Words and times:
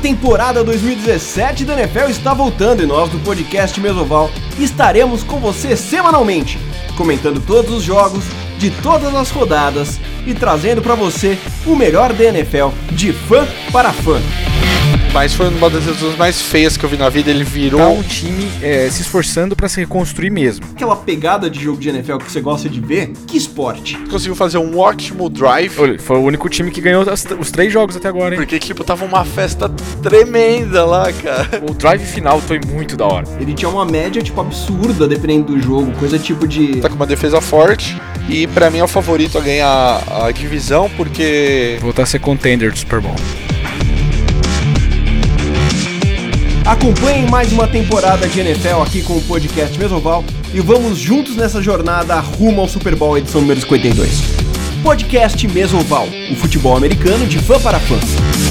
temporada 0.00 0.64
2017 0.64 1.64
da 1.64 1.74
NFL 1.74 2.08
está 2.08 2.32
voltando 2.32 2.82
e 2.82 2.86
nós 2.86 3.10
do 3.10 3.18
podcast 3.18 3.78
Mesoval 3.80 4.30
estaremos 4.58 5.22
com 5.22 5.38
você 5.38 5.76
semanalmente, 5.76 6.58
comentando 6.96 7.40
todos 7.40 7.72
os 7.72 7.82
jogos 7.82 8.24
de 8.58 8.70
todas 8.70 9.14
as 9.14 9.30
rodadas 9.30 10.00
e 10.26 10.34
trazendo 10.34 10.82
para 10.82 10.94
você 10.94 11.38
o 11.66 11.76
melhor 11.76 12.12
da 12.12 12.24
NFL 12.24 12.68
de 12.92 13.12
fã 13.12 13.46
para 13.72 13.92
fã. 13.92 14.20
Mas 15.12 15.34
foi 15.34 15.48
uma 15.48 15.68
das 15.68 15.84
decisões 15.84 16.16
mais 16.16 16.40
feias 16.40 16.76
que 16.76 16.84
eu 16.84 16.88
vi 16.88 16.96
na 16.96 17.08
vida. 17.08 17.30
Ele 17.30 17.42
virou 17.42 17.80
Tá 17.80 17.88
um 17.88 18.00
time 18.02 18.48
é, 18.62 18.88
se 18.88 19.02
esforçando 19.02 19.56
pra 19.56 19.68
se 19.68 19.80
reconstruir 19.80 20.30
mesmo. 20.30 20.64
Aquela 20.72 20.94
pegada 20.94 21.50
de 21.50 21.60
jogo 21.60 21.80
de 21.80 21.88
NFL 21.88 22.18
que 22.18 22.30
você 22.30 22.40
gosta 22.40 22.68
de 22.68 22.80
ver, 22.80 23.12
que 23.26 23.36
esporte. 23.36 23.96
conseguiu 24.08 24.36
fazer 24.36 24.58
um 24.58 24.78
ótimo 24.78 25.28
drive. 25.28 25.72
Olha, 25.80 25.98
foi 25.98 26.16
o 26.16 26.20
único 26.22 26.48
time 26.48 26.70
que 26.70 26.80
ganhou 26.80 27.02
as- 27.10 27.26
os 27.38 27.50
três 27.50 27.72
jogos 27.72 27.96
até 27.96 28.06
agora, 28.08 28.34
hein? 28.36 28.40
Porque, 28.40 28.58
tipo, 28.60 28.84
tava 28.84 29.04
uma 29.04 29.24
festa 29.24 29.68
tremenda 30.00 30.84
lá, 30.84 31.12
cara. 31.12 31.60
O 31.68 31.74
drive 31.74 32.04
final 32.04 32.40
foi 32.40 32.60
muito 32.64 32.96
da 32.96 33.04
hora. 33.06 33.26
Ele 33.40 33.52
tinha 33.52 33.68
uma 33.68 33.84
média, 33.84 34.22
tipo, 34.22 34.40
absurda 34.40 35.08
dependendo 35.08 35.54
do 35.54 35.60
jogo, 35.60 35.90
coisa 35.98 36.20
tipo 36.20 36.46
de... 36.46 36.76
Tá 36.76 36.88
com 36.88 36.94
uma 36.94 37.06
defesa 37.06 37.40
forte. 37.40 38.00
E 38.28 38.46
pra 38.46 38.70
mim 38.70 38.78
é 38.78 38.84
o 38.84 38.88
favorito 38.88 39.36
a 39.36 39.40
ganhar 39.40 40.02
a 40.24 40.30
divisão, 40.30 40.88
porque 40.96 41.78
Voltar 41.80 42.04
a 42.04 42.06
ser 42.06 42.20
contender 42.20 42.70
do 42.70 42.78
Super 42.78 43.00
Bowl. 43.00 43.16
Acompanhem 46.70 47.26
mais 47.28 47.52
uma 47.52 47.66
temporada 47.66 48.28
de 48.28 48.38
NFL 48.38 48.80
aqui 48.80 49.02
com 49.02 49.16
o 49.16 49.22
podcast 49.22 49.76
Mesoval 49.76 50.24
e 50.54 50.60
vamos 50.60 51.00
juntos 51.00 51.34
nessa 51.34 51.60
jornada 51.60 52.20
rumo 52.20 52.60
ao 52.60 52.68
Super 52.68 52.94
Bowl 52.94 53.18
edição 53.18 53.40
número 53.40 53.60
52. 53.60 54.22
Podcast 54.80 55.48
Mesoval, 55.48 56.06
o 56.30 56.36
futebol 56.36 56.76
americano 56.76 57.26
de 57.26 57.40
fã 57.40 57.58
para 57.58 57.80
fã. 57.80 58.49